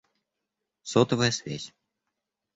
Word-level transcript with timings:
Сотовая 0.81 1.29
связь 1.39 1.67